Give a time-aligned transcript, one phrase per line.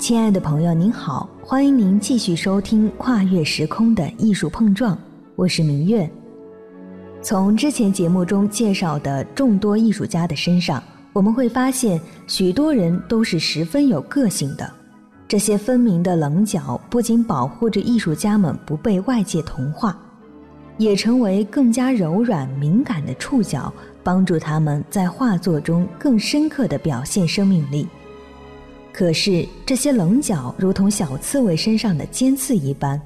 [0.00, 4.96] 亲爱的朋友，您好，欢迎您继续收听《跨越时空的艺术碰撞》，
[5.36, 6.10] 我是明月。
[7.20, 10.82] 从之前节目中介绍的众多艺术家的身上，
[11.12, 14.68] 我们会发现，许多人都是十分有个性的。
[15.28, 19.94] 这些分明的棱角，不仅保护着艺术家们不被外界同化，
[20.78, 23.70] 也成为更加柔软敏感的触角，
[24.02, 27.86] 帮助他们在画作中更深刻地表现生命力。
[29.00, 33.00] 可是这些棱角如同小刺猬身上的尖刺一般，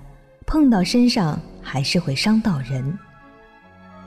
[0.45, 2.99] 碰到身上还是会伤到人。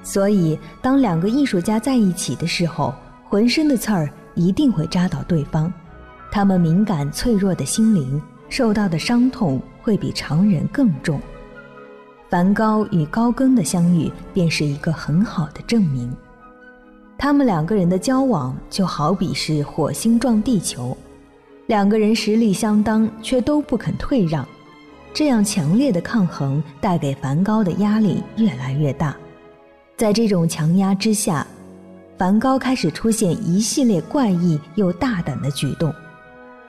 [0.04, 5.74] 所以，当两个艺术家在一起的时候，浑身的刺儿一定会扎到对方。
[6.30, 11.18] 他们敏感脆弱的心灵受到的伤痛会比常人更重。
[12.30, 16.14] 梵高与高更的相遇便是一个很好的证明。
[17.18, 20.96] 他们两个人的交往就好比是火星撞地球。
[21.68, 24.48] 两个人实力相当，却都不肯退让，
[25.14, 29.14] 这样强烈的抗衡带给梵高的压力越来越大。
[29.98, 31.46] 在这种强压之下，
[32.18, 35.94] 梵高开始出现一系列怪异又大胆的举动，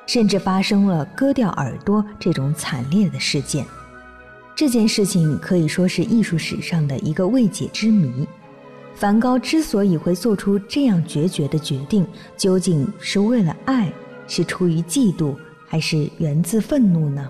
[0.05, 3.65] 甚至发生了割掉耳朵这种惨烈的事件。
[4.57, 8.27] 这件事情可以说是艺术史上的一个未解之谜。
[8.97, 12.05] 梵高之所以会做出这样决绝的决定，
[12.37, 13.93] 究竟是为了爱？
[14.29, 15.35] 是出于嫉妒，
[15.67, 17.29] 还是源自愤怒呢？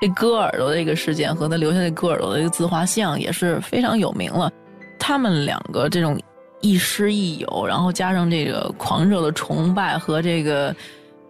[0.00, 4.52] 这割耳朵的这个事件和他留下这割耳朵的一个自画像也是非常有名了。
[4.98, 6.20] 他们两个这种
[6.60, 10.74] 亦师亦友，然后加上这个狂热的崇拜和这个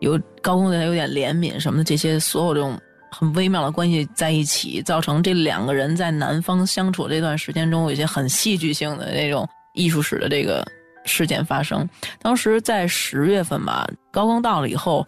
[0.01, 2.77] 有高更对他有点怜悯什么的，这些所有这种
[3.12, 10.67] 很微妙的关系在一起，造成这两个人在南方相处这段时间中，有一些很戏剧性的那种艺术史的这个。
[11.07, 11.89] 事件发生，
[12.21, 15.07] 当时在十月份吧，高更到了以后，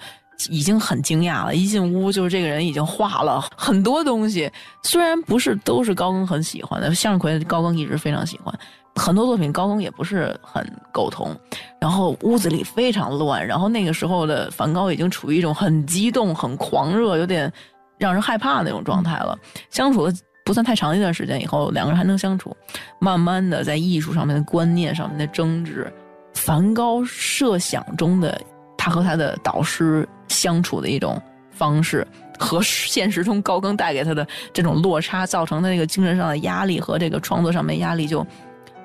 [0.48, 1.54] 已经很惊讶了。
[1.54, 4.50] 一进屋，就是这个人已经画了很多东西，
[4.84, 8.56] 虽然不是都是高更很喜欢的，向日葵高更一直非常喜欢，
[8.94, 11.36] 很多作品高更也不是很苟同。
[11.80, 17.52] 然后屋子里非常乱，然后那个时候的梵高已经处于一种很激动、很狂热、有点
[17.98, 19.36] 让人害怕的那种状态了。
[19.70, 20.14] 相处的。
[20.48, 22.56] 不算太长一段时间以后，两个人还能相处。
[22.98, 25.92] 慢慢的，在艺术上面的观念上面的争执，
[26.32, 28.40] 梵高设想中的
[28.74, 31.20] 他和他的导师相处的一种
[31.50, 32.06] 方式，
[32.38, 38.26] 和现实中高更带给他的这种落差，造成的那个精神上的压力和这个创作上面压力就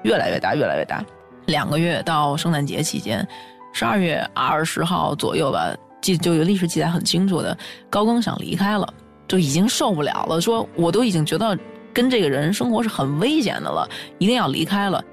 [0.01, 1.01] 越来越大，越来越大。
[1.45, 3.25] 两个月到圣诞节期间，
[3.71, 7.57] 十二月二十号左右吧，记就有历史记载很清楚的，
[7.89, 8.93] 高更想离开了。
[9.27, 11.57] 就已经受不了了，说我都已经觉得
[11.93, 15.03] 跟这个人生活是很危险的了，一定要离开了。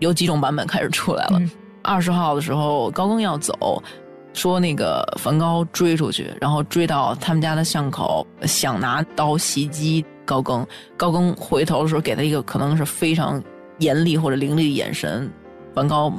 [0.00, 1.40] 有几种版本开始出来了。
[1.82, 3.82] 二十号的时候，高更要走，
[4.32, 10.66] 说那个梵高追出去，然后追到他们家的巷口，想拿刀袭击高更。
[10.96, 13.42] 高更回头的时候，给他一个可能是非常
[13.78, 15.30] 严厉或者凌厉的眼神。
[15.74, 16.12] 梵高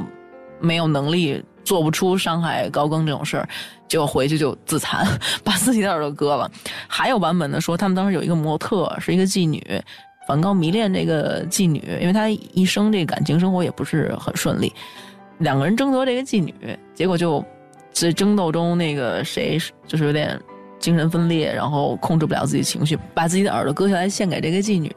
[0.59, 1.43] 没有能力。
[1.63, 3.47] 做不出伤害高更这种事儿，
[3.87, 5.07] 就回去就自残，
[5.43, 6.49] 把自己的耳朵割了。
[6.87, 9.63] 还有版本的，说他们当时有一个模特，是一个妓女，
[10.27, 14.71] 梵高迷恋这个妓女，因为他一生这感情生活也不是很顺利，
[15.39, 16.53] 两个人争夺这个妓女，
[16.93, 17.43] 结果就
[17.91, 20.39] 在争斗中，那个谁就是有点
[20.79, 24.91] 精神分裂，然后控制不了自己情绪，把自己的耳朵割下来献给这个妓女。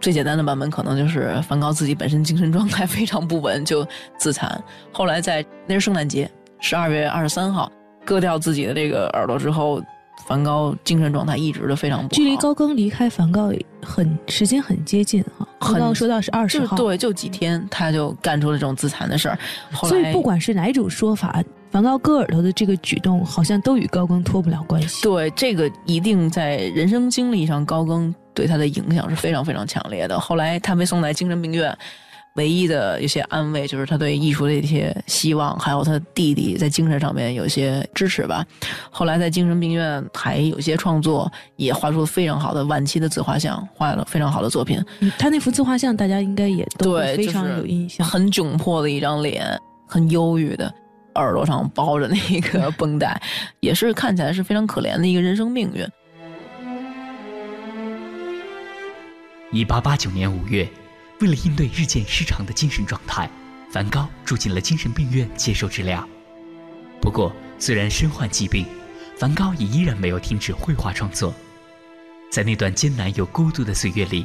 [0.00, 3.86] 最简单的版本可能就是梵高自己本身精神状态 非常不稳就
[4.18, 4.62] 自残。
[4.92, 6.28] 后来在那是圣诞节，
[6.58, 7.70] 十二月二十三号
[8.04, 9.82] 割掉自己的这个耳朵之后，
[10.26, 12.08] 梵高精神状态一直都非常不好。
[12.10, 13.52] 距离高更离开梵高
[13.82, 19.38] 很时间很接近哈，刚刚说到是二十号，对，就几天他就干出了这种自残的事儿。
[19.72, 25.02] 所以不管是哪一种说法，梵高割耳朵的这个举动好像都与高更脱不了关系。
[25.02, 28.14] 对，这个一定在人生经历上高更。
[28.40, 30.18] 对他的影响是非常非常强烈的。
[30.18, 31.76] 后来他被送在精神病院，
[32.36, 38.42] 唯一的一些安慰就是他对艺术的一些希望，还有他弟弟在精神上面有一些支持吧。
[38.90, 44.82] 后来在精神病院还有一些创作，也画出了非常好的晚期的自画像，画了非常好的作品。
[45.18, 49.44] 他那幅自画像大家应该也都非常有印象，很窘迫的一张脸，
[49.86, 50.72] 很忧郁的，
[51.16, 53.20] 耳朵上包着那个绷带，
[53.60, 55.86] 也是看起来是非常可怜的一个人生命运。
[59.52, 60.70] 一八八九年五月，
[61.20, 63.28] 为了应对日渐失常的精神状态，
[63.72, 66.08] 梵高住进了精神病院接受治疗。
[67.00, 68.64] 不过，虽然身患疾病，
[69.18, 71.34] 梵高也依然没有停止绘画创作。
[72.30, 74.24] 在那段艰难又孤独的岁月里，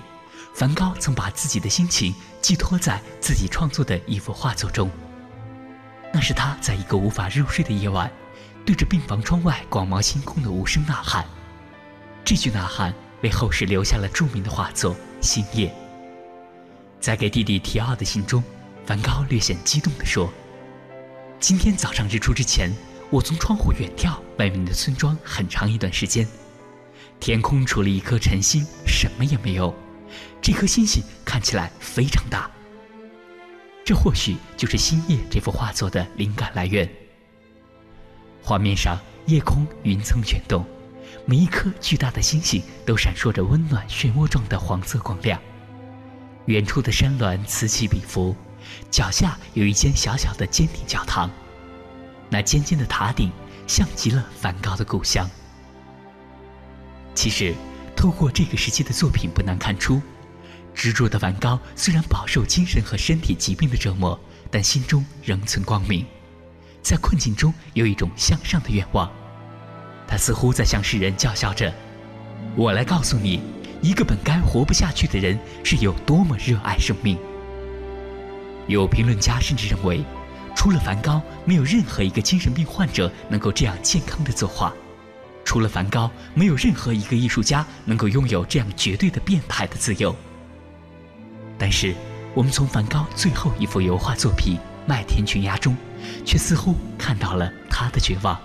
[0.54, 4.92] 梵高曾把自己的心情寄托在自己创作的一幅画作中。
[6.13, 8.12] 那是他在一个无法入睡的夜晚，
[8.63, 11.25] 对着病房窗外广袤星空的无声呐喊。
[12.24, 12.94] 这句呐喊
[13.25, 15.68] 为后世留下了著名的画作《星夜》。
[17.00, 18.44] 在给弟弟提奥的信中，
[18.86, 20.31] 梵高略显激动地说
[21.42, 22.72] ：“今天早上日出之前，
[23.10, 26.27] 我从窗户远眺外面的村庄很长一段时间。
[27.19, 29.74] 天空除了一颗晨星，什么也没有。
[30.39, 32.48] 这颗星星看起来非常大。
[33.83, 36.88] 这或许就是《星夜》这幅画作的灵感来源。
[38.44, 40.63] 画面上，夜空云层卷动，
[41.25, 45.39] 每一颗巨大的星星都闪烁着温暖漩涡状的黄色光亮。”
[46.45, 48.36] 远处的山峦此起彼伏，
[48.92, 51.30] 脚下有一间小小的尖顶教堂，
[52.30, 53.31] 那尖尖的塔顶
[53.66, 55.27] 像极了梵高的故乡。
[57.16, 57.56] 其实，
[57.95, 60.00] 透过这个时期的作品，不难看出，
[60.75, 64.19] 执着的梵高虽然饱受精神和身体疾病的折磨，
[64.51, 66.06] 但心中仍存光明，
[66.83, 69.12] 在困境中有一种向上的愿望。
[70.07, 71.73] 他似乎在向世人叫嚣着
[72.55, 73.41] ：“我来告诉你。”
[73.81, 77.19] 一个本该活不下去的人是有多么热爱生命。
[78.65, 80.03] 有评论家甚至认为，
[80.55, 84.73] 除了梵高，没有任何一个精神病患者能够这样健康的作画；
[85.43, 90.15] 除了梵高，没有任何一个艺术家能够拥有这样绝对的变态的自由。
[91.59, 91.93] 但是，
[92.33, 94.55] 我们从梵高最后一幅油画作品
[94.87, 95.75] 《麦田群鸦》中，
[96.25, 98.39] 却似乎看到了他的绝望。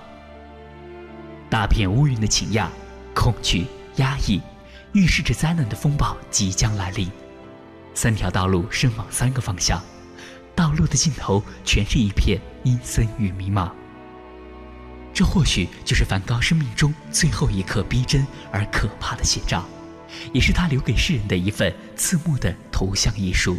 [1.51, 2.71] 大片乌云的倾轧，
[3.15, 3.67] 恐惧，
[3.97, 4.41] 压抑。
[4.93, 7.09] 预示着灾难的风暴即将来临，
[7.95, 9.81] 三条道路伸往三个方向，
[10.53, 13.71] 道路的尽头全是一片阴森与迷茫。
[15.15, 19.65] 这或许就是梵高生命中最后一刻逼真而可怕的写照，
[20.33, 23.59] 也是他留给世人的一份刺目的图像艺术。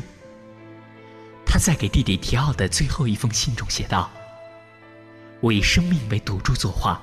[1.45, 4.11] 他在给弟弟提奥的最后一封信中写道
[5.39, 7.01] ：“我以生命为赌注作画，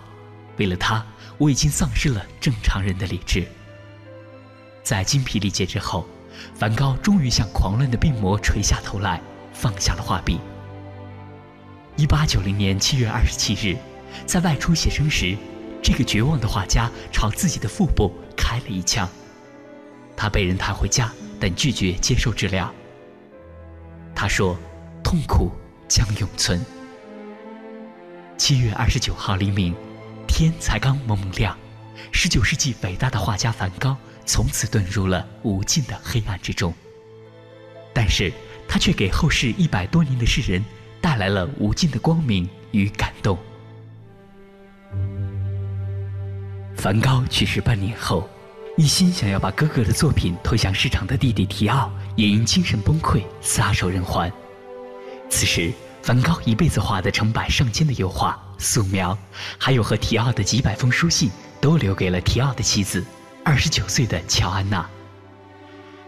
[0.58, 1.04] 为了他，
[1.38, 3.46] 我已经丧失了正常人的理智。”
[4.84, 6.06] 在精疲力竭之后，
[6.54, 9.20] 梵高终于向狂乱的病魔垂下头来，
[9.52, 10.38] 放下了画笔。
[11.96, 13.76] 一八九零年七月二十七日，
[14.24, 15.36] 在外出写生时，
[15.82, 19.08] 这个绝望的画家朝自己的腹部开了一枪。
[20.16, 22.72] 他被人抬回家，但拒绝接受治疗。
[24.14, 24.56] 他说
[25.04, 25.52] ：“痛苦
[25.88, 26.64] 将永存。”
[28.38, 29.74] 七月二十九号黎明，
[30.38, 31.58] 天才刚蒙蒙亮，
[32.12, 33.96] 十九世纪伟大的画家梵高。
[34.24, 36.72] 从此遁入了无尽的黑暗之中，
[37.92, 38.32] 但是
[38.68, 40.64] 他却给后世一百多年的世人
[41.00, 43.36] 带来了无尽的光明与感动。
[46.76, 48.30] 梵高去世半年后，
[48.76, 54.32] 一心想要把哥哥的作品推向市场的弟弟提奥也因精神崩溃撒手人寰。
[55.28, 55.72] 此时，
[56.08, 59.14] 梵高一辈子画的成百上千的油画、素描，
[59.58, 63.04] 还有和提奥的几百封书信，都留给了提奥的妻子。
[63.44, 64.88] 二十九岁的乔安娜。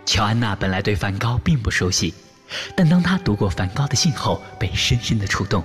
[0.07, 2.15] 乔安娜本来对梵高并不熟悉，
[2.75, 5.63] 但当她读过梵高的信后，被深深的触动，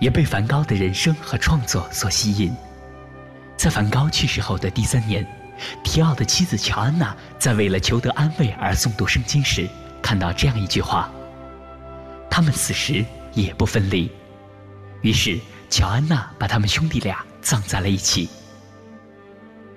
[0.00, 2.54] 也被梵高的人生和创作所吸引。
[3.56, 5.26] 在梵高去世后的第三年，
[5.82, 9.68] 提奥的妻子乔安娜在为了求得安慰而诵读圣经时，
[10.00, 11.10] 看到这样一句话
[12.30, 13.04] ：“他们死时
[13.34, 14.10] 也不分离。”
[15.02, 15.38] 于是，
[15.68, 18.28] 乔安娜把他们兄弟俩葬在了一起。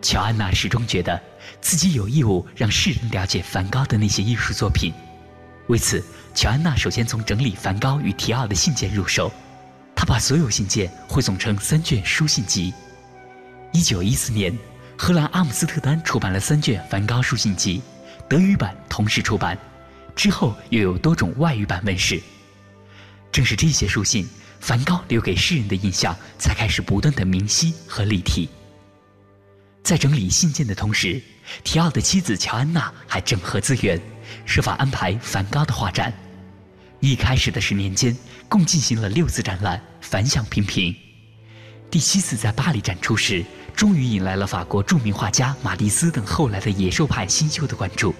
[0.02, 1.20] 乔安娜始终觉得
[1.60, 4.94] 自己有义务让世人了解梵高的那些艺术作品。
[5.68, 6.02] 为此，
[6.34, 9.32] 乔安娜首先从整理梵高与提奥的信件入手。
[9.96, 12.74] 她把所有信件汇总成三卷书信集。
[13.74, 14.56] 一九一四年，
[14.98, 17.82] 荷兰阿姆斯特丹出版了三卷梵高书信集，
[18.30, 19.58] 德语版同时出版。
[20.16, 22.22] 之后又有多种外语版问世。
[23.38, 24.28] 正是这些书信，
[24.60, 28.50] 梵高留给世人的印象才开始不断的明晰和立体。
[29.84, 31.22] 在整理信件的同时，
[31.64, 34.02] 提奥的妻子乔安娜还整合资源，
[34.48, 36.12] 设法安排梵高的画展。
[37.00, 38.18] 一开始的十年间，
[38.50, 40.96] 共进行了六次展览，反响平平。
[41.92, 48.16] 第七次在巴黎展出时，终于引来了法国著名画家马蒂斯等后来的野兽派新秀的关注。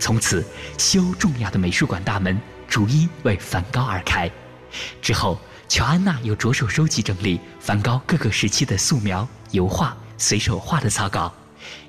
[0.00, 0.44] 从此，
[0.78, 2.36] 西欧重要的美术馆大门
[2.72, 4.30] 逐一为梵高而开。
[5.02, 5.38] 之后，
[5.68, 9.94] 乔安娜又着手收集整理梵高各个时期的素描、油画。
[10.16, 11.34] 随手画的草稿，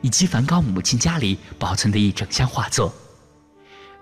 [0.01, 2.91] 以及梵高母亲家里保存的一整箱画作。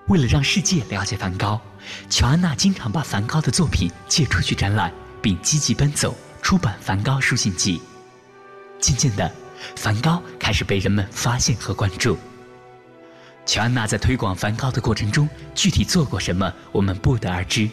[0.07, 1.59] 为了让世界了解梵高，
[2.09, 7.81] 乔安娜经常把梵高的作品借出去展览，并积极奔走出版梵高书信集。
[8.79, 9.29] 渐渐的，
[9.75, 12.17] 梵高开始被人们发现和关注。
[13.45, 17.69] 乔安娜在推广梵高的过程中，具体做过什么，我们不得而知。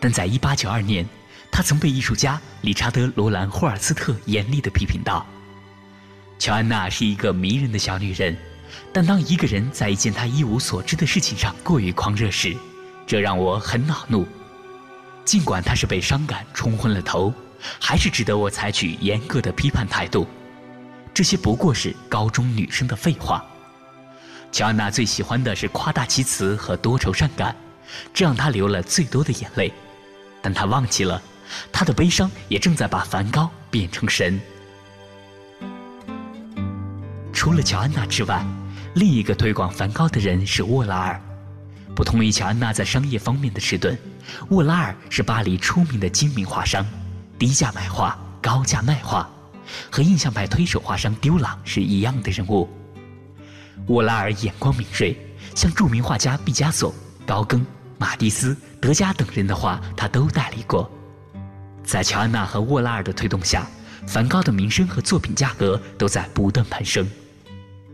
[0.00, 1.06] 但在1892年。
[1.48, 5.24] 他曾被艺术家理查德·罗兰·霍尔斯特严厉地批评道
[6.38, 8.36] ：“乔安娜是一个迷人的小女人，
[8.92, 12.54] 但当一个人在一件他一无所知的事情上过于狂热时，
[13.06, 14.26] 这让我很恼怒。
[15.24, 17.32] 尽管他是被伤感冲昏了头，
[17.80, 20.26] 还是值得我采取严格的批判态度。
[21.14, 23.42] 这些不过是高中女生的废话。
[24.56, 27.54] 乔安娜最喜欢的是夸大其词和多愁善感，
[28.14, 29.70] 这让她流了最多的眼泪。
[30.40, 31.20] 但她忘记了。”
[31.70, 34.40] 她的悲伤也正在把梵高变成神。
[37.34, 38.42] 除了乔安娜之外，
[38.94, 41.20] 另一个推广梵高的人是沃拉尔。
[41.94, 43.94] 不同于乔安娜在商业方面的迟钝，
[44.48, 46.82] 沃拉尔是巴黎出名的精明画商，
[47.38, 49.28] 低价买画，高价卖画，
[49.90, 52.66] 和印象派推手画商丢朗是一样的人物。
[53.88, 55.16] 沃拉尔眼光敏锐，
[55.54, 56.94] 像著名画家毕加索、
[57.26, 57.64] 高更、
[57.98, 60.90] 马蒂斯、德加等人的画，他都代理过。
[61.84, 63.66] 在乔安娜和沃拉尔的推动下，
[64.06, 67.08] 梵高的名声和作品价格都在不断攀升。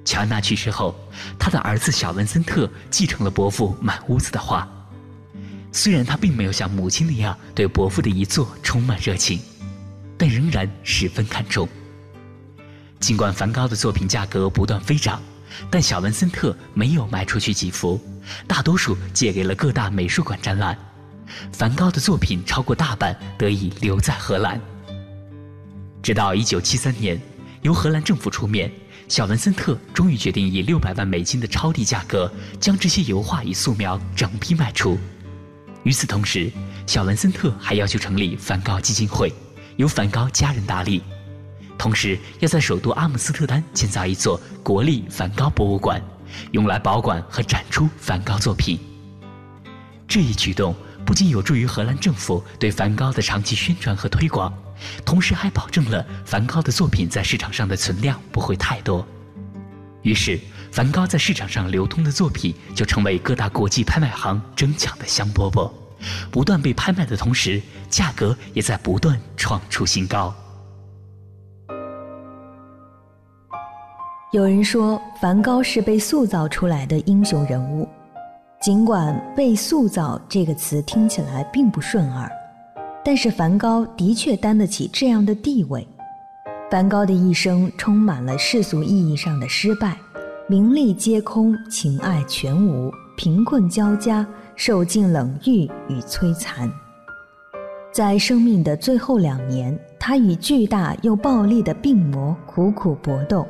[0.05, 0.95] 乔安娜去世后，
[1.39, 4.67] 他的儿子小文森特继承了伯父满屋子的画。
[5.71, 9.41] 虽然他并没有像母亲那样对伯父的遗作充满热情，
[10.19, 11.69] 但仍然十分看重。
[12.99, 15.21] 尽管梵高的作品价格不断飞涨，
[15.71, 18.01] 但小文森特没有卖出去几幅，
[18.47, 20.77] 大多数借给了各大美术馆展览。
[21.53, 24.61] 梵高的作品超过大半得以留在荷兰。
[26.03, 27.21] 直到1973年，
[27.63, 28.71] 由荷兰政府出面，
[29.09, 32.31] 小文森特终于决定以600万美金的超低价格
[32.61, 34.99] 将这些油画与素描整批卖出。
[35.85, 36.51] 与此同时，
[36.87, 39.33] 小文森特还要求成立梵高基金会，
[39.77, 41.03] 由梵高家人打理，
[41.83, 46.01] 同时要在首都阿姆斯特丹建造一座国立梵高博物馆，
[46.53, 48.79] 用来保管和展出梵高作品。
[50.07, 50.73] 这一举动。
[51.05, 54.55] 不仅有助于荷兰政府对梵高的长期宣传和推广，
[55.05, 59.05] 同时还保证了梵高的作品在市场上的存量不会太多。
[60.03, 60.39] 于是，
[60.71, 65.69] 梵高在市场上流通的作品就成为各大国际拍卖行争抢的香饽饽，
[66.31, 67.61] 不断被拍卖的同时，
[67.91, 70.33] 价格也在不断创出新高。
[74.33, 77.87] 有人说，梵高是被塑造出来的英雄人物。
[78.63, 82.33] 尽管“被塑造”这个词听起来并不顺耳，
[83.05, 85.87] 但是梵高的确担得起这样的地位。
[86.71, 89.99] 梵高的一生充满了世俗意义上的失败，
[90.49, 96.73] 名利皆空，情爱全无，贫困交加，受尽冷遇与摧残。
[97.93, 103.47] 在生命的最后两年，他与巨大又暴力的病魔苦苦搏斗。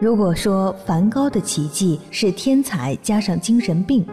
[0.00, 4.06] 如果说梵高的奇迹是天才加上精神病，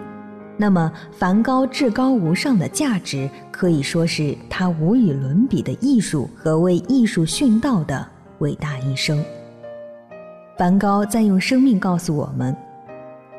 [0.58, 8.04] 那么梵高至高无上的价值可以说是他无与伦比的艺术和为艺术殉道的
[8.40, 9.24] 伟大一生。
[10.58, 12.56] 梵高在用生命告诉我们：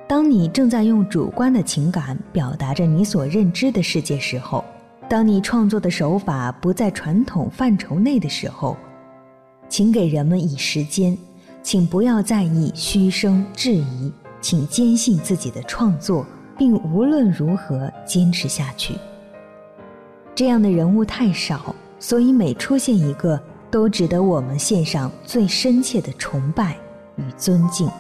[0.07, 4.65] 当你正在用主观的情感表达着你所认知的世界时候，
[5.09, 8.77] 当你创作的手法不在传统范畴内的时候，
[9.69, 11.19] 请给人们以时间。
[11.67, 16.25] 请不要在意嘘声质疑，请坚信自己的创作，
[16.57, 18.95] 并无论如何坚持下去。
[20.33, 26.77] 这样的人物太少，所以每出现一个，都值得我们献上最深切的崇拜
[27.17, 27.91] 与尊敬。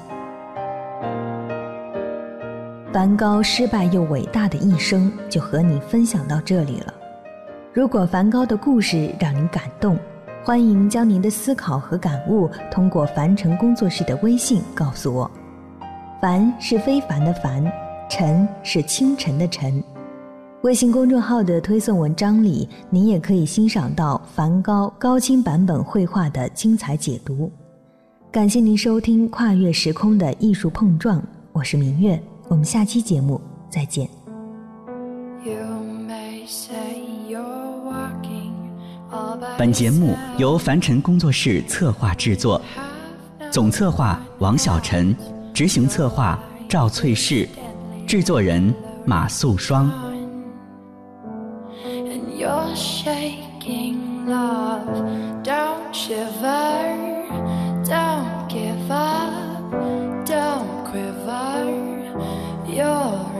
[2.92, 6.94] 梵高失败又伟大的一生，就和你分享到这里了。
[7.73, 9.99] 如果梵高的故事让你感动，
[10.46, 15.28] 欢迎将您的思考和感悟通过凡尘工作室的微信告诉我。
[16.22, 17.64] 凡是非凡的凡，
[18.08, 19.82] 尘是清晨的晨。
[20.62, 27.50] 微信公众号的推送文章里，您也可以欣赏到梵高高清版本绘画的精彩解读。
[28.30, 34.15] 感谢您收听《跨越时空的艺术碰撞》，我是明月，我们下期节目再见。
[39.58, 42.60] 本节目由凡尘工作室策划制作，
[43.50, 45.16] 总策划王小晨，
[45.54, 47.48] 执行策划赵翠氏，
[48.06, 48.75] 制作人
[49.06, 49.90] 马素双。
[51.86, 54.84] And you're shaking love,
[55.42, 56.94] don't shiver,
[57.82, 59.72] don't give up,
[60.26, 61.64] don't quiver,
[62.66, 63.35] your